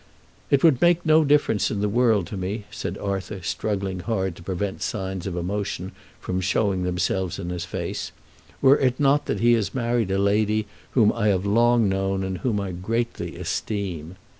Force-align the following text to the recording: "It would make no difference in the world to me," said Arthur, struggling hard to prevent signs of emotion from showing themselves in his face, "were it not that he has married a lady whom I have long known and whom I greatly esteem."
"It 0.49 0.63
would 0.63 0.81
make 0.81 1.05
no 1.05 1.23
difference 1.23 1.69
in 1.69 1.79
the 1.79 1.87
world 1.87 2.25
to 2.25 2.35
me," 2.35 2.65
said 2.71 2.97
Arthur, 2.97 3.41
struggling 3.43 3.99
hard 3.99 4.35
to 4.35 4.41
prevent 4.41 4.81
signs 4.81 5.27
of 5.27 5.35
emotion 5.37 5.91
from 6.19 6.41
showing 6.41 6.81
themselves 6.81 7.37
in 7.37 7.51
his 7.51 7.65
face, 7.65 8.11
"were 8.63 8.79
it 8.79 8.99
not 8.99 9.27
that 9.27 9.41
he 9.41 9.53
has 9.53 9.75
married 9.75 10.09
a 10.09 10.17
lady 10.17 10.65
whom 10.93 11.13
I 11.13 11.27
have 11.27 11.45
long 11.45 11.87
known 11.87 12.23
and 12.23 12.39
whom 12.39 12.59
I 12.59 12.71
greatly 12.71 13.35
esteem." 13.35 14.15